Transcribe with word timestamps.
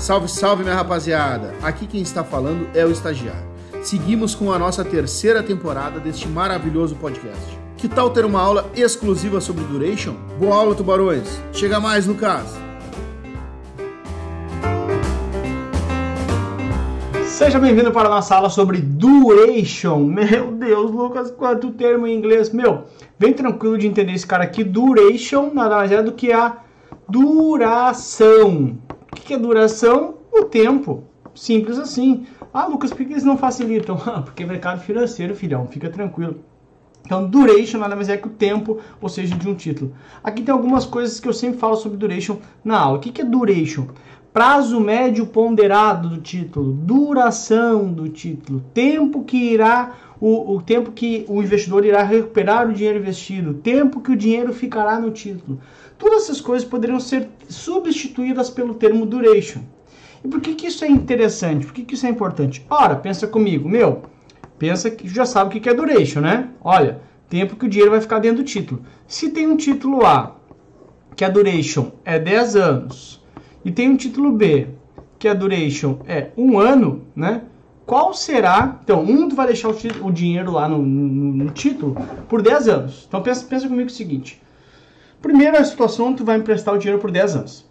Salve, 0.00 0.28
salve, 0.28 0.62
minha 0.62 0.74
rapaziada! 0.74 1.52
Aqui 1.62 1.86
quem 1.86 2.00
está 2.00 2.24
falando 2.24 2.66
é 2.74 2.86
o 2.86 2.90
estagiário. 2.90 3.44
Seguimos 3.82 4.34
com 4.34 4.50
a 4.50 4.58
nossa 4.58 4.82
terceira 4.82 5.42
temporada 5.42 6.00
deste 6.00 6.26
maravilhoso 6.26 6.96
podcast. 6.96 7.58
Que 7.76 7.86
tal 7.86 8.08
ter 8.08 8.24
uma 8.24 8.40
aula 8.40 8.70
exclusiva 8.74 9.42
sobre 9.42 9.62
duration? 9.64 10.14
Boa 10.38 10.56
aula, 10.56 10.74
tubarões! 10.74 11.28
Chega 11.52 11.78
mais, 11.78 12.06
Lucas! 12.06 12.46
Seja 17.26 17.58
bem-vindo 17.58 17.92
para 17.92 18.08
a 18.08 18.12
nossa 18.12 18.36
aula 18.36 18.48
sobre 18.48 18.78
duration. 18.78 19.98
Meu 20.06 20.50
Deus, 20.52 20.90
Lucas, 20.90 21.30
quanto 21.30 21.72
termo 21.72 22.06
em 22.06 22.16
inglês. 22.16 22.50
Meu, 22.50 22.84
vem 23.18 23.34
tranquilo 23.34 23.76
de 23.76 23.86
entender 23.86 24.14
esse 24.14 24.26
cara 24.26 24.44
aqui. 24.44 24.64
Duration 24.64 25.52
nada 25.52 25.76
mais 25.76 25.92
é 25.92 26.02
do 26.02 26.12
que 26.12 26.32
a 26.32 26.56
duração. 27.06 28.78
O 29.12 29.20
que 29.20 29.34
é 29.34 29.38
duração? 29.38 30.14
O 30.32 30.44
tempo. 30.44 31.04
Simples 31.34 31.78
assim. 31.78 32.26
Ah, 32.52 32.66
Lucas, 32.66 32.90
por 32.90 32.98
que 33.04 33.12
eles 33.12 33.24
não 33.24 33.36
facilitam? 33.36 34.00
Ah, 34.06 34.22
porque 34.22 34.42
é 34.42 34.46
mercado 34.46 34.80
financeiro, 34.80 35.34
filhão. 35.34 35.66
Fica 35.66 35.88
tranquilo. 35.90 36.40
Então, 37.04 37.26
duration 37.26 37.78
nada 37.78 37.96
mais 37.96 38.08
é 38.08 38.16
que 38.16 38.28
o 38.28 38.30
tempo, 38.30 38.78
ou 39.00 39.08
seja, 39.08 39.34
de 39.34 39.48
um 39.48 39.54
título. 39.54 39.92
Aqui 40.22 40.42
tem 40.42 40.52
algumas 40.52 40.84
coisas 40.84 41.18
que 41.18 41.26
eu 41.26 41.32
sempre 41.32 41.58
falo 41.58 41.76
sobre 41.76 41.98
duration 41.98 42.38
na 42.64 42.78
aula. 42.78 42.98
O 42.98 43.00
que 43.00 43.20
é 43.20 43.24
duration? 43.24 43.88
Prazo 44.32 44.80
médio 44.80 45.26
ponderado 45.26 46.08
do 46.08 46.18
título, 46.18 46.72
duração 46.72 47.92
do 47.92 48.08
título, 48.08 48.62
tempo 48.72 49.24
que 49.24 49.36
irá 49.36 49.94
o, 50.20 50.54
o, 50.54 50.62
tempo 50.62 50.92
que 50.92 51.24
o 51.28 51.42
investidor 51.42 51.84
irá 51.84 52.02
recuperar 52.02 52.68
o 52.68 52.72
dinheiro 52.72 52.98
investido, 52.98 53.54
tempo 53.54 54.00
que 54.00 54.12
o 54.12 54.16
dinheiro 54.16 54.52
ficará 54.52 55.00
no 55.00 55.10
título. 55.10 55.60
Todas 55.98 56.24
essas 56.24 56.40
coisas 56.40 56.68
poderiam 56.68 57.00
ser 57.00 57.28
substituídas 57.48 58.50
pelo 58.50 58.74
termo 58.74 59.04
duration. 59.04 59.62
E 60.24 60.28
por 60.28 60.40
que, 60.40 60.54
que 60.54 60.66
isso 60.66 60.84
é 60.84 60.88
interessante? 60.88 61.66
Por 61.66 61.74
que, 61.74 61.82
que 61.82 61.94
isso 61.94 62.06
é 62.06 62.10
importante? 62.10 62.64
Ora, 62.68 62.94
pensa 62.94 63.26
comigo, 63.26 63.68
meu, 63.68 64.02
pensa 64.58 64.90
que 64.90 65.08
já 65.08 65.24
sabe 65.24 65.56
o 65.56 65.60
que 65.60 65.68
é 65.68 65.74
duration, 65.74 66.20
né? 66.20 66.50
Olha, 66.60 67.00
tempo 67.28 67.56
que 67.56 67.64
o 67.64 67.68
dinheiro 67.68 67.90
vai 67.90 68.00
ficar 68.00 68.18
dentro 68.18 68.42
do 68.42 68.46
título. 68.46 68.82
Se 69.08 69.30
tem 69.30 69.46
um 69.46 69.56
título 69.56 70.04
A, 70.04 70.36
que 71.16 71.24
a 71.24 71.28
duration 71.28 71.92
é 72.04 72.18
10 72.18 72.56
anos, 72.56 73.19
e 73.64 73.70
tem 73.70 73.88
um 73.90 73.96
título 73.96 74.32
B, 74.32 74.68
que 75.18 75.28
a 75.28 75.34
duration 75.34 75.98
é 76.06 76.30
um 76.36 76.58
ano, 76.58 77.04
né? 77.14 77.42
Qual 77.84 78.14
será? 78.14 78.78
Então, 78.84 79.02
um 79.02 79.28
vai 79.28 79.48
deixar 79.48 79.68
o, 79.68 79.76
o 80.06 80.12
dinheiro 80.12 80.52
lá 80.52 80.68
no, 80.68 80.78
no, 80.78 81.44
no, 81.44 81.50
título 81.50 81.96
por 82.28 82.40
10 82.40 82.68
anos. 82.68 83.04
Então, 83.08 83.20
pensa, 83.20 83.44
pensa 83.44 83.68
comigo 83.68 83.88
o 83.88 83.92
seguinte. 83.92 84.40
Primeira 85.20 85.62
situação, 85.64 86.14
tu 86.14 86.24
vai 86.24 86.38
emprestar 86.38 86.72
o 86.72 86.78
dinheiro 86.78 87.00
por 87.00 87.10
10 87.10 87.36
anos. 87.36 87.68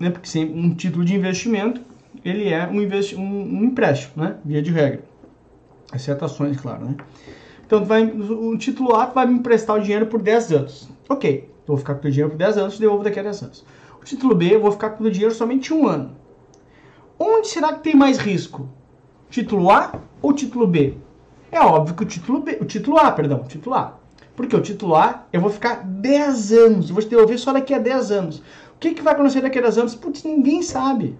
Né? 0.00 0.10
Porque 0.10 0.28
sim, 0.28 0.44
um 0.52 0.74
título 0.74 1.04
de 1.04 1.14
investimento, 1.14 1.80
ele 2.24 2.48
é 2.48 2.66
um, 2.66 2.82
investi 2.82 3.14
um, 3.14 3.22
um 3.22 3.64
empréstimo, 3.64 4.22
né? 4.22 4.36
Via 4.44 4.60
de 4.60 4.72
regra. 4.72 5.04
Exceto 5.94 6.24
ações, 6.24 6.60
claro, 6.60 6.84
né? 6.84 6.96
Então, 7.64 7.80
tu 7.80 7.86
vai, 7.86 8.04
o 8.04 8.58
título 8.58 8.96
A 8.96 9.06
tu 9.06 9.14
vai 9.14 9.26
me 9.26 9.34
emprestar 9.34 9.76
o 9.76 9.80
dinheiro 9.80 10.06
por 10.06 10.20
10 10.20 10.52
anos. 10.52 10.88
Ok, 11.08 11.48
tu 11.64 11.68
vou 11.68 11.76
ficar 11.76 11.94
com 11.94 12.06
o 12.06 12.10
dinheiro 12.10 12.30
por 12.30 12.36
10 12.36 12.58
anos, 12.58 12.74
te 12.74 12.80
devolvo 12.80 13.04
daqui 13.04 13.20
a 13.20 13.22
10 13.22 13.42
anos. 13.42 13.64
O 14.04 14.06
título 14.06 14.34
B, 14.34 14.54
eu 14.54 14.60
vou 14.60 14.70
ficar 14.70 14.90
com 14.90 15.02
o 15.02 15.10
dinheiro 15.10 15.34
somente 15.34 15.72
um 15.72 15.88
ano. 15.88 16.14
Onde 17.18 17.48
será 17.48 17.72
que 17.72 17.82
tem 17.82 17.94
mais 17.94 18.18
risco? 18.18 18.68
Título 19.30 19.70
A 19.70 19.94
ou 20.20 20.34
título 20.34 20.66
B? 20.66 20.98
É 21.50 21.58
óbvio 21.58 21.94
que 21.94 22.02
o 22.02 22.06
título 22.06 22.40
B, 22.42 22.58
o 22.60 22.66
título 22.66 22.98
A, 22.98 23.10
perdão, 23.10 23.40
o 23.40 23.48
título 23.48 23.74
A. 23.74 23.94
Porque 24.36 24.54
o 24.54 24.60
título 24.60 24.94
A, 24.94 25.24
eu 25.32 25.40
vou 25.40 25.48
ficar 25.48 25.76
10 25.82 26.52
anos, 26.52 26.88
eu 26.90 26.94
vou 26.94 27.02
te 27.02 27.08
devolver 27.08 27.38
só 27.38 27.50
daqui 27.50 27.72
a 27.72 27.78
10 27.78 28.10
anos. 28.10 28.40
O 28.40 28.78
que, 28.78 28.92
que 28.92 29.00
vai 29.00 29.14
acontecer 29.14 29.40
daqui 29.40 29.58
a 29.58 29.62
10 29.62 29.78
anos? 29.78 29.94
Putz, 29.94 30.22
ninguém 30.22 30.60
sabe. 30.60 31.16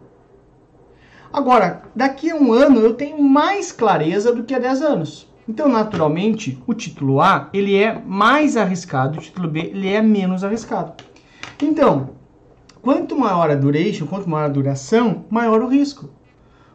Agora, 1.33 1.85
daqui 1.97 2.33
a 2.33 2.37
um 2.37 2.53
ano 2.53 2.81
eu 2.81 2.93
tenho 2.93 3.19
mais 3.19 3.73
clareza 3.73 4.31
do 4.31 4.45
que 4.45 4.55
há 4.55 4.59
10 4.59 4.83
anos. 4.83 5.27
Então, 5.49 5.71
naturalmente, 5.71 6.63
o 6.67 6.75
título 6.75 7.23
A, 7.23 7.49
ele 7.55 7.83
é 7.83 7.99
mais 7.99 8.59
arriscado, 8.59 9.19
o 9.19 9.23
título 9.23 9.49
B, 9.49 9.71
ele 9.73 9.89
é 9.89 10.03
menos 10.03 10.45
arriscado. 10.45 10.93
Então, 11.63 12.23
Quanto 12.85 13.17
maior 13.17 13.51
a 13.51 13.55
duration, 13.55 14.07
quanto 14.07 14.29
maior 14.29 14.45
a 14.45 14.53
duração, 14.53 15.25
maior 15.31 15.63
o 15.63 15.69
risco. 15.69 16.11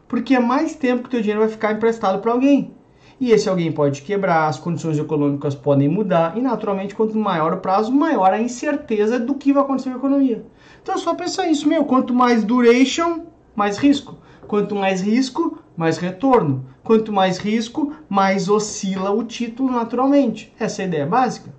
Porque 0.08 0.34
é 0.34 0.40
mais 0.40 0.74
tempo 0.74 1.02
que 1.02 1.06
o 1.06 1.10
teu 1.10 1.20
dinheiro 1.20 1.38
vai 1.38 1.48
ficar 1.48 1.72
emprestado 1.72 2.20
para 2.20 2.32
alguém. 2.32 2.74
E 3.20 3.30
esse 3.30 3.48
alguém 3.48 3.70
pode 3.70 4.02
quebrar, 4.02 4.48
as 4.48 4.58
condições 4.58 4.98
econômicas 4.98 5.54
podem 5.54 5.88
mudar 5.88 6.36
e 6.36 6.40
naturalmente 6.40 6.96
quanto 6.96 7.16
maior 7.16 7.52
o 7.52 7.58
prazo, 7.58 7.92
maior 7.92 8.32
a 8.32 8.42
incerteza 8.42 9.20
do 9.20 9.36
que 9.36 9.52
vai 9.52 9.62
acontecer 9.62 9.90
com 9.90 9.94
a 9.94 9.98
economia. 9.98 10.44
Então 10.82 10.96
é 10.96 10.98
só 10.98 11.14
pensar 11.14 11.46
isso, 11.46 11.68
meu, 11.68 11.84
quanto 11.84 12.12
mais 12.12 12.42
duration, 12.42 13.26
mais 13.54 13.78
risco. 13.78 14.18
Quanto 14.48 14.74
mais 14.74 15.00
risco, 15.00 15.60
mais 15.76 15.96
retorno. 15.96 16.66
Quanto 16.82 17.12
mais 17.12 17.38
risco, 17.38 17.92
mais 18.08 18.48
oscila 18.48 19.12
o 19.12 19.22
título 19.22 19.70
naturalmente. 19.70 20.52
Essa 20.58 20.82
é 20.82 20.86
a 20.86 20.88
ideia 20.88 21.06
básica. 21.06 21.54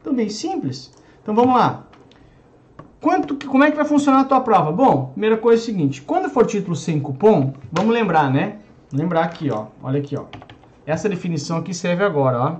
Então 0.00 0.12
bem 0.12 0.28
simples. 0.28 0.90
Então 1.22 1.32
vamos 1.32 1.54
lá. 1.54 1.87
Quanto, 3.00 3.36
como 3.46 3.62
é 3.62 3.70
que 3.70 3.76
vai 3.76 3.84
funcionar 3.84 4.20
a 4.22 4.24
tua 4.24 4.40
prova? 4.40 4.72
Bom, 4.72 5.10
primeira 5.12 5.36
coisa 5.36 5.62
é 5.62 5.62
o 5.62 5.66
seguinte, 5.66 6.02
quando 6.02 6.28
for 6.28 6.44
título 6.44 6.74
sem 6.74 6.98
cupom, 6.98 7.52
vamos 7.70 7.94
lembrar, 7.94 8.28
né? 8.28 8.56
Lembrar 8.92 9.22
aqui, 9.22 9.48
ó. 9.52 9.66
Olha 9.80 10.00
aqui, 10.00 10.16
ó. 10.16 10.24
Essa 10.84 11.08
definição 11.08 11.58
aqui 11.58 11.72
serve 11.72 12.02
agora, 12.02 12.40
ó. 12.40 12.56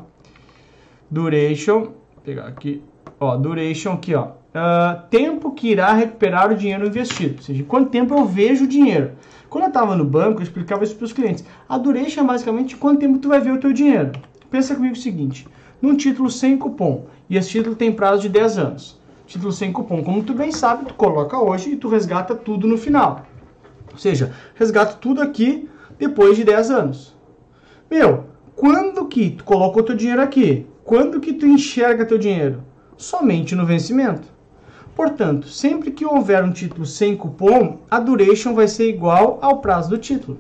Duration, 1.11 1.89
pegar 2.25 2.47
aqui, 2.47 2.81
ó, 3.19 3.37
duration 3.37 3.95
aqui, 3.95 4.15
ó. 4.15 4.27
Uh, 4.27 5.03
tempo 5.11 5.51
que 5.53 5.71
irá 5.71 5.93
recuperar 5.93 6.53
o 6.53 6.55
dinheiro 6.55 6.87
investido, 6.87 7.37
ou 7.39 7.43
seja, 7.43 7.65
quanto 7.65 7.91
tempo 7.91 8.15
eu 8.15 8.25
vejo 8.25 8.65
o 8.65 8.69
dinheiro. 8.69 9.13
Quando 9.51 9.65
eu 9.65 9.69
estava 9.69 9.97
no 9.97 10.05
banco, 10.05 10.39
eu 10.39 10.45
explicava 10.45 10.85
isso 10.85 10.95
para 10.95 11.05
os 11.05 11.13
clientes. 11.13 11.45
A 11.69 11.77
duration 11.77 12.21
é 12.21 12.25
basicamente 12.25 12.77
quanto 12.77 13.01
tempo 13.01 13.19
tu 13.19 13.29
vai 13.29 13.41
ver 13.41 13.53
o 13.53 13.59
teu 13.59 13.73
dinheiro. 13.73 14.13
Pensa 14.49 14.77
comigo 14.77 14.95
o 14.95 14.99
seguinte, 14.99 15.49
num 15.83 15.97
título 15.97 16.31
sem 16.31 16.57
cupom, 16.57 17.07
e 17.29 17.37
esse 17.37 17.51
título 17.51 17.75
tem 17.75 17.91
prazo 17.91 18.23
de 18.23 18.29
10 18.29 18.59
anos 18.59 18.99
título 19.29 19.53
sem 19.53 19.71
cupom. 19.71 20.03
Como 20.03 20.25
tu 20.25 20.35
bem 20.35 20.51
sabe, 20.51 20.87
tu 20.87 20.95
coloca 20.95 21.39
hoje 21.39 21.73
e 21.73 21.77
tu 21.77 21.89
resgata 21.89 22.35
tudo 22.35 22.67
no 22.67 22.79
final. 22.79 23.27
Ou 23.93 23.99
seja, 23.99 24.33
resgata 24.55 24.95
tudo 24.95 25.21
aqui 25.21 25.69
depois 25.99 26.37
de 26.37 26.45
10 26.45 26.71
anos. 26.71 27.15
Meu, 27.91 28.25
quando 28.57 29.07
que 29.07 29.31
tu 29.31 29.45
coloca 29.45 29.79
o 29.79 29.83
teu 29.83 29.95
dinheiro 29.95 30.23
aqui? 30.23 30.67
Quando 30.83 31.21
que 31.21 31.35
tu 31.35 31.47
enxerga 31.47 32.07
teu 32.07 32.19
dinheiro? 32.19 32.65
Somente 32.97 33.55
no 33.55 33.67
vencimento. 33.67 34.27
Portanto, 34.97 35.47
sempre 35.47 35.91
que 35.91 36.07
houver 36.07 36.43
um 36.43 36.51
título 36.51 36.85
sem 36.85 37.15
cupom, 37.15 37.79
a 37.89 38.01
duration 38.01 38.55
vai 38.55 38.67
ser 38.67 38.89
igual 38.89 39.39
ao 39.41 39.59
prazo 39.59 39.91
do 39.91 39.99
título. 39.99 40.39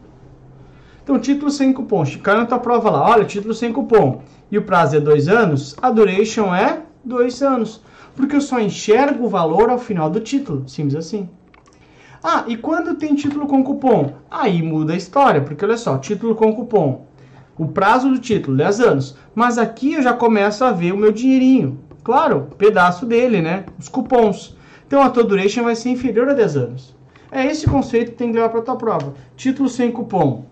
Então, 1.04 1.18
título 1.18 1.50
sem 1.50 1.72
cupom, 1.72 2.04
cai 2.22 2.36
na 2.36 2.44
tua 2.44 2.58
prova 2.58 2.90
lá, 2.90 3.10
olha, 3.10 3.24
título 3.24 3.54
sem 3.54 3.72
cupom, 3.72 4.20
e 4.50 4.58
o 4.58 4.62
prazo 4.62 4.96
é 4.96 5.00
dois 5.00 5.28
anos, 5.28 5.76
a 5.80 5.90
duration 5.90 6.52
é 6.52 6.82
dois 7.04 7.40
anos 7.40 7.80
porque 8.18 8.34
eu 8.34 8.40
só 8.40 8.58
enxergo 8.58 9.26
o 9.26 9.28
valor 9.28 9.70
ao 9.70 9.78
final 9.78 10.10
do 10.10 10.18
título, 10.18 10.68
simples 10.68 10.96
assim. 10.96 11.28
Ah, 12.20 12.42
e 12.48 12.56
quando 12.56 12.96
tem 12.96 13.14
título 13.14 13.46
com 13.46 13.62
cupom? 13.62 14.12
Aí 14.28 14.60
muda 14.60 14.92
a 14.92 14.96
história, 14.96 15.40
porque 15.40 15.64
olha 15.64 15.76
só, 15.76 15.96
título 15.98 16.34
com 16.34 16.52
cupom. 16.52 17.06
O 17.56 17.68
prazo 17.68 18.10
do 18.10 18.18
título, 18.18 18.56
10 18.56 18.80
anos. 18.80 19.16
Mas 19.36 19.56
aqui 19.56 19.92
eu 19.92 20.02
já 20.02 20.12
começo 20.12 20.64
a 20.64 20.72
ver 20.72 20.92
o 20.92 20.96
meu 20.96 21.12
dinheirinho. 21.12 21.78
Claro, 22.02 22.48
pedaço 22.58 23.06
dele, 23.06 23.40
né? 23.40 23.66
Os 23.78 23.88
cupons. 23.88 24.56
Então 24.84 25.00
a 25.00 25.10
tua 25.10 25.22
duration 25.22 25.62
vai 25.62 25.76
ser 25.76 25.90
inferior 25.90 26.28
a 26.28 26.32
10 26.32 26.56
anos. 26.56 26.96
É 27.30 27.46
esse 27.46 27.68
conceito 27.68 28.10
que 28.10 28.16
tem 28.16 28.32
que 28.32 28.36
levar 28.36 28.48
para 28.48 28.58
a 28.58 28.64
tua 28.64 28.76
prova. 28.76 29.14
Título 29.36 29.68
sem 29.68 29.92
cupom. 29.92 30.44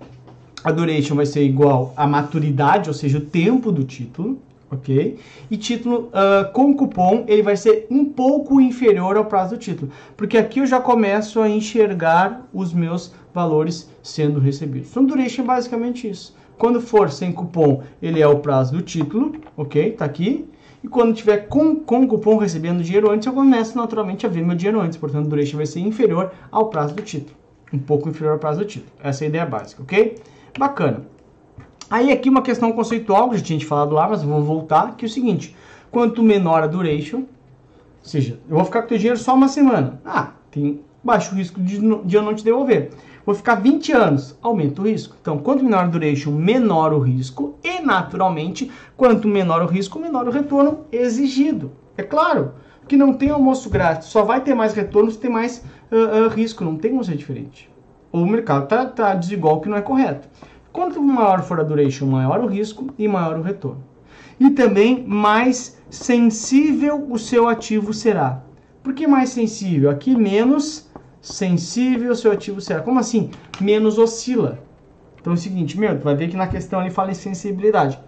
A 0.62 0.70
duration 0.70 1.16
vai 1.16 1.26
ser 1.26 1.42
igual 1.42 1.92
à 1.96 2.06
maturidade, 2.06 2.88
ou 2.88 2.94
seja, 2.94 3.18
o 3.18 3.22
tempo 3.22 3.72
do 3.72 3.82
título 3.82 4.38
ok? 4.70 5.18
E 5.50 5.56
título 5.56 6.08
uh, 6.08 6.52
com 6.52 6.74
cupom 6.74 7.24
ele 7.28 7.42
vai 7.42 7.56
ser 7.56 7.86
um 7.90 8.04
pouco 8.04 8.60
inferior 8.60 9.16
ao 9.16 9.24
prazo 9.24 9.54
do 9.54 9.60
título, 9.60 9.90
porque 10.16 10.36
aqui 10.36 10.60
eu 10.60 10.66
já 10.66 10.80
começo 10.80 11.40
a 11.40 11.48
enxergar 11.48 12.48
os 12.52 12.72
meus 12.72 13.12
valores 13.32 13.90
sendo 14.02 14.40
recebidos. 14.40 14.90
Então, 14.90 15.04
duration 15.04 15.42
é 15.42 15.46
basicamente 15.46 16.08
isso. 16.08 16.34
Quando 16.58 16.80
for 16.80 17.10
sem 17.10 17.32
cupom, 17.32 17.82
ele 18.00 18.20
é 18.20 18.26
o 18.26 18.38
prazo 18.38 18.72
do 18.72 18.82
título, 18.82 19.32
ok? 19.56 19.92
Tá 19.92 20.06
aqui. 20.06 20.48
E 20.82 20.88
quando 20.88 21.14
tiver 21.14 21.48
com, 21.48 21.76
com 21.76 22.06
cupom 22.06 22.38
recebendo 22.38 22.82
dinheiro 22.82 23.10
antes, 23.10 23.26
eu 23.26 23.32
começo 23.32 23.76
naturalmente 23.76 24.24
a 24.24 24.28
ver 24.28 24.42
meu 24.42 24.56
dinheiro 24.56 24.80
antes. 24.80 24.96
Portanto, 24.96 25.28
duration 25.28 25.58
vai 25.58 25.66
ser 25.66 25.80
inferior 25.80 26.32
ao 26.50 26.70
prazo 26.70 26.94
do 26.94 27.02
título. 27.02 27.36
Um 27.72 27.78
pouco 27.78 28.08
inferior 28.08 28.34
ao 28.34 28.38
prazo 28.38 28.60
do 28.60 28.64
título. 28.64 28.92
Essa 29.02 29.24
é 29.24 29.26
a 29.26 29.28
ideia 29.28 29.44
básica, 29.44 29.82
ok? 29.82 30.16
Bacana. 30.58 31.15
Aí 31.88 32.10
aqui 32.10 32.28
uma 32.28 32.42
questão 32.42 32.72
conceitual, 32.72 33.30
que 33.30 33.38
já 33.38 33.44
tinha 33.44 33.60
falado 33.60 33.94
lá, 33.94 34.08
mas 34.08 34.22
vou 34.22 34.42
voltar, 34.42 34.96
que 34.96 35.04
é 35.04 35.08
o 35.08 35.10
seguinte. 35.10 35.54
Quanto 35.90 36.22
menor 36.22 36.62
a 36.62 36.66
duration, 36.66 37.18
ou 37.18 37.24
seja, 38.02 38.38
eu 38.48 38.56
vou 38.56 38.64
ficar 38.64 38.80
com 38.80 38.86
o 38.86 38.88
teu 38.88 38.98
dinheiro 38.98 39.18
só 39.18 39.34
uma 39.34 39.48
semana. 39.48 40.00
Ah, 40.04 40.32
tem 40.50 40.80
baixo 41.02 41.34
risco 41.34 41.60
de, 41.60 41.78
de 41.78 42.16
eu 42.16 42.22
não 42.22 42.34
te 42.34 42.44
devolver. 42.44 42.90
Vou 43.24 43.34
ficar 43.34 43.56
20 43.56 43.92
anos, 43.92 44.38
aumenta 44.42 44.80
o 44.80 44.84
risco. 44.84 45.16
Então, 45.20 45.38
quanto 45.38 45.64
menor 45.64 45.84
a 45.84 45.88
duration, 45.88 46.30
menor 46.30 46.92
o 46.92 46.98
risco. 46.98 47.56
E, 47.62 47.80
naturalmente, 47.80 48.70
quanto 48.96 49.26
menor 49.26 49.62
o 49.62 49.66
risco, 49.66 49.98
menor 49.98 50.28
o 50.28 50.30
retorno 50.30 50.84
exigido. 50.92 51.72
É 51.96 52.02
claro, 52.02 52.52
que 52.86 52.96
não 52.96 53.12
tem 53.12 53.30
almoço 53.30 53.68
grátis, 53.68 54.08
só 54.08 54.22
vai 54.22 54.40
ter 54.40 54.54
mais 54.54 54.74
retorno 54.74 55.10
se 55.10 55.18
tem 55.18 55.30
mais 55.30 55.64
uh, 55.90 56.26
uh, 56.26 56.28
risco, 56.28 56.64
não 56.64 56.76
tem 56.76 56.92
como 56.92 57.04
ser 57.04 57.16
diferente. 57.16 57.68
O 58.12 58.24
mercado 58.24 58.64
está 58.64 58.86
tá 58.86 59.14
desigual, 59.14 59.60
que 59.60 59.68
não 59.68 59.76
é 59.76 59.82
correto. 59.82 60.28
Quanto 60.76 61.02
maior 61.02 61.42
for 61.42 61.58
a 61.58 61.62
duration, 61.62 62.04
maior 62.04 62.44
o 62.44 62.46
risco 62.46 62.88
e 62.98 63.08
maior 63.08 63.38
o 63.38 63.42
retorno. 63.42 63.82
E 64.38 64.50
também 64.50 65.02
mais 65.06 65.78
sensível 65.88 67.06
o 67.10 67.18
seu 67.18 67.48
ativo 67.48 67.94
será. 67.94 68.42
Por 68.82 68.92
que 68.92 69.06
mais 69.06 69.30
sensível? 69.30 69.88
Aqui 69.88 70.14
menos 70.14 70.86
sensível 71.18 72.12
o 72.12 72.14
seu 72.14 72.30
ativo 72.30 72.60
será. 72.60 72.82
Como 72.82 72.98
assim? 72.98 73.30
Menos 73.58 73.96
oscila. 73.98 74.58
Então 75.18 75.32
é 75.32 75.36
o 75.36 75.38
seguinte, 75.38 75.80
meu, 75.80 75.98
tu 75.98 76.04
vai 76.04 76.14
ver 76.14 76.28
que 76.28 76.36
na 76.36 76.46
questão 76.46 76.82
ele 76.82 76.90
fala 76.90 77.10
em 77.10 77.14
sensibilidade. 77.14 77.98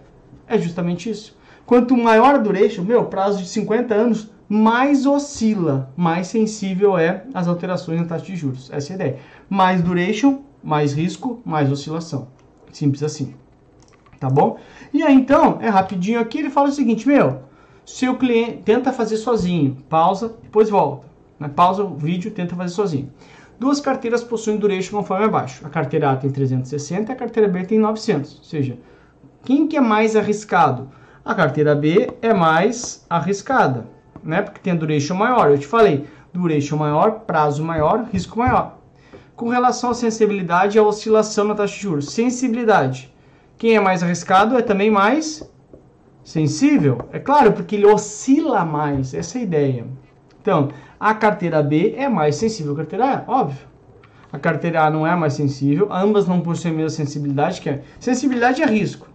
É 0.47 0.55
justamente 0.59 1.09
isso. 1.09 1.35
Quanto 1.65 1.97
maior 1.97 2.35
a 2.35 2.37
duration, 2.37 2.83
meu, 2.83 3.05
prazo 3.05 3.41
de 3.41 3.49
50 3.49 3.95
anos, 3.95 4.29
mais 4.47 5.07
oscila, 5.07 5.91
mais 5.97 6.27
sensível 6.27 6.95
é 6.95 7.23
às 7.33 7.47
alterações 7.47 7.99
na 7.99 8.05
taxa 8.05 8.25
de 8.25 8.35
juros. 8.35 8.69
Essa 8.71 8.89
é 8.89 8.93
a 8.93 8.95
ideia. 8.95 9.19
Mais 9.49 9.81
duration, 9.81 10.43
mais 10.63 10.93
risco, 10.93 11.41
mais 11.43 11.71
oscilação. 11.71 12.27
Simples 12.71 13.03
assim. 13.03 13.33
Tá 14.19 14.29
bom? 14.29 14.57
E 14.93 15.01
aí 15.01 15.15
então, 15.15 15.59
é 15.61 15.69
rapidinho 15.69 16.19
aqui, 16.19 16.39
ele 16.39 16.49
fala 16.49 16.69
o 16.69 16.71
seguinte, 16.71 17.07
meu, 17.07 17.41
seu 17.85 18.17
cliente 18.17 18.63
tenta 18.63 18.91
fazer 18.91 19.17
sozinho, 19.17 19.77
pausa, 19.87 20.35
depois 20.43 20.69
volta. 20.69 21.07
Né? 21.39 21.47
Pausa 21.47 21.83
o 21.83 21.95
vídeo, 21.95 22.31
tenta 22.31 22.55
fazer 22.55 22.73
sozinho. 22.73 23.11
Duas 23.59 23.79
carteiras 23.79 24.23
possuem 24.23 24.57
duration 24.57 24.97
conforme 24.97 25.25
abaixo. 25.25 25.65
A 25.65 25.69
carteira 25.69 26.11
A 26.11 26.15
tem 26.15 26.29
360 26.29 27.11
e 27.11 27.13
a 27.13 27.15
carteira 27.15 27.49
B 27.49 27.63
tem 27.65 27.79
900. 27.79 28.37
Ou 28.37 28.43
seja, 28.43 28.77
quem 29.43 29.67
que 29.67 29.75
é 29.75 29.81
mais 29.81 30.15
arriscado? 30.15 30.89
A 31.25 31.35
carteira 31.35 31.75
B 31.75 32.09
é 32.21 32.33
mais 32.33 33.05
arriscada, 33.09 33.85
né? 34.23 34.41
Porque 34.41 34.59
tem 34.61 34.75
duration 34.75 35.15
maior. 35.15 35.51
Eu 35.51 35.57
te 35.57 35.67
falei, 35.67 36.05
duration 36.33 36.77
maior, 36.77 37.21
prazo 37.21 37.63
maior, 37.63 38.07
risco 38.11 38.39
maior. 38.39 38.78
Com 39.39 39.47
relação 39.47 39.91
à 39.91 39.93
sensibilidade 39.93 40.77
à 40.77 40.83
oscilação 40.83 41.45
na 41.45 41.55
taxa 41.55 41.73
de 41.73 41.79
juros. 41.79 42.11
Sensibilidade. 42.11 43.09
Quem 43.57 43.73
é 43.73 43.79
mais 43.79 44.03
arriscado 44.03 44.57
é 44.57 44.61
também 44.61 44.91
mais 44.91 45.49
sensível. 46.25 47.07
É 47.13 47.19
claro, 47.19 47.53
porque 47.53 47.77
ele 47.77 47.85
oscila 47.85 48.65
mais. 48.65 49.13
Essa 49.13 49.37
é 49.37 49.39
a 49.39 49.43
ideia. 49.45 49.87
Então, 50.41 50.67
a 50.99 51.13
carteira 51.13 51.63
B 51.63 51.95
é 51.95 52.09
mais 52.09 52.35
sensível 52.35 52.75
que 52.75 52.81
a 52.81 52.83
carteira 52.83 53.25
A, 53.25 53.31
óbvio. 53.31 53.65
A 54.29 54.37
carteira 54.37 54.83
A 54.83 54.89
não 54.89 55.07
é 55.07 55.15
mais 55.15 55.35
sensível, 55.35 55.87
ambas 55.89 56.27
não 56.27 56.41
possuem 56.41 56.73
a 56.73 56.75
mesma 56.75 56.89
sensibilidade, 56.89 57.61
que 57.61 57.69
é 57.69 57.81
sensibilidade 57.97 58.61
é 58.61 58.65
risco. 58.65 59.07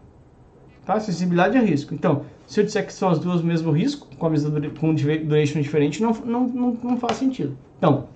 Tá? 0.87 0.99
Sensibilidade 1.01 1.59
é 1.59 1.61
risco. 1.61 1.93
Então, 1.93 2.23
se 2.47 2.61
eu 2.61 2.65
disser 2.65 2.87
que 2.87 2.95
são 2.95 3.11
as 3.11 3.19
duas 3.19 3.43
o 3.43 3.47
mesmo 3.47 3.71
risco, 3.71 4.09
com 4.17 4.27
a 4.27 4.31
mesma 4.31 4.51
com 4.81 4.95
duration 4.95 5.61
diferente, 5.61 6.03
não, 6.03 6.13
não, 6.25 6.47
não, 6.49 6.79
não 6.83 6.97
faz 6.97 7.19
sentido. 7.19 7.59
Então, 7.77 8.09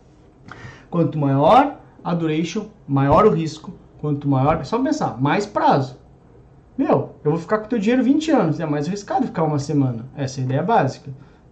quanto 0.88 1.18
maior 1.18 1.76
a 2.10 2.14
duration, 2.14 2.66
maior 2.86 3.26
o 3.26 3.30
risco. 3.30 3.72
Quanto 4.00 4.28
maior, 4.28 4.60
é 4.60 4.64
só 4.64 4.80
pensar, 4.80 5.20
mais 5.20 5.44
prazo. 5.44 5.98
Meu, 6.76 7.16
eu 7.24 7.32
vou 7.32 7.40
ficar 7.40 7.58
com 7.58 7.66
o 7.66 7.68
teu 7.68 7.78
dinheiro 7.78 8.02
20 8.02 8.30
anos, 8.30 8.60
é 8.60 8.66
mais 8.66 8.86
arriscado 8.86 9.26
ficar 9.26 9.42
uma 9.42 9.58
semana. 9.58 10.06
Essa 10.16 10.40
é 10.40 10.42
a 10.42 10.44
ideia 10.44 10.62
básica 10.62 11.10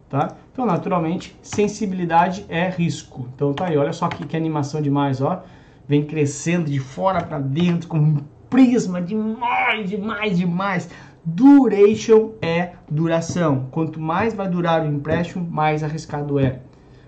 tá? 0.09 0.37
Então, 0.53 0.65
naturalmente, 0.65 1.37
sensibilidade 1.43 2.45
é 2.49 2.69
risco. 2.69 3.29
Então, 3.35 3.53
tá 3.53 3.67
aí, 3.67 3.77
olha 3.77 3.93
só 3.93 4.09
que, 4.09 4.27
que 4.27 4.37
animação 4.37 4.81
demais, 4.81 5.21
ó. 5.21 5.43
Vem 5.89 6.05
crescendo 6.05 6.71
de 6.71 6.79
fora 6.79 7.23
para 7.23 7.39
dentro 7.39 7.89
com 7.89 7.99
um 7.99 8.17
prisma 8.51 9.01
demais, 9.01 9.89
demais, 9.89 10.39
demais. 10.39 10.91
Duration 11.25 12.33
é 12.41 12.73
duração. 12.89 13.69
Quanto 13.71 14.01
mais 14.01 14.35
vai 14.35 14.49
durar 14.49 14.83
o 14.83 14.87
empréstimo, 14.87 15.49
mais 15.49 15.83
arriscado 15.83 16.39
é. 16.39 16.61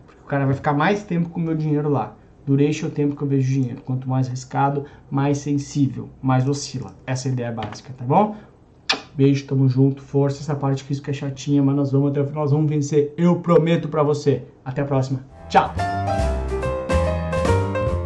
Porque 0.06 0.20
o 0.22 0.26
cara 0.26 0.44
vai 0.44 0.54
ficar 0.54 0.72
mais 0.72 1.02
tempo 1.02 1.28
com 1.28 1.40
o 1.40 1.42
meu 1.42 1.54
dinheiro 1.54 1.88
lá. 1.88 2.14
É 2.54 2.86
o 2.86 2.90
tempo 2.90 3.14
que 3.14 3.22
eu 3.22 3.28
vejo 3.28 3.52
dinheiro. 3.52 3.82
Quanto 3.84 4.08
mais 4.08 4.26
arriscado, 4.26 4.84
mais 5.10 5.38
sensível, 5.38 6.08
mais 6.22 6.48
oscila. 6.48 6.94
Essa 7.06 7.28
é 7.28 7.30
a 7.30 7.32
ideia 7.32 7.52
básica, 7.52 7.92
tá 7.96 8.04
bom? 8.04 8.36
Beijo, 9.14 9.46
tamo 9.46 9.68
junto, 9.68 10.00
força. 10.00 10.40
Essa 10.40 10.54
parte 10.54 10.84
que 10.84 10.92
isso 10.92 11.02
que 11.02 11.10
é 11.10 11.12
chatinha, 11.12 11.62
mas 11.62 11.74
nós 11.74 11.92
vamos 11.92 12.10
até 12.10 12.20
o 12.20 12.26
final, 12.26 12.44
nós 12.44 12.52
vamos 12.52 12.70
vencer. 12.70 13.12
Eu 13.16 13.36
prometo 13.36 13.88
para 13.88 14.02
você. 14.02 14.44
Até 14.64 14.82
a 14.82 14.84
próxima. 14.84 15.24
Tchau. 15.48 15.74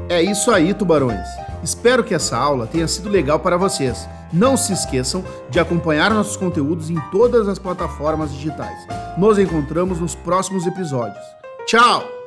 É 0.08 0.22
isso 0.22 0.50
aí, 0.50 0.74
tubarões. 0.74 1.26
Espero 1.62 2.02
que 2.02 2.14
essa 2.14 2.36
aula 2.36 2.66
tenha 2.66 2.88
sido 2.88 3.08
legal 3.08 3.38
para 3.40 3.56
vocês. 3.56 4.08
Não 4.32 4.56
se 4.56 4.72
esqueçam 4.72 5.22
de 5.50 5.60
acompanhar 5.60 6.12
nossos 6.12 6.36
conteúdos 6.36 6.90
em 6.90 6.98
todas 7.10 7.46
as 7.46 7.58
plataformas 7.58 8.32
digitais. 8.32 8.86
Nos 9.16 9.38
encontramos 9.38 10.00
nos 10.00 10.14
próximos 10.14 10.66
episódios. 10.66 11.24
Tchau! 11.66 12.21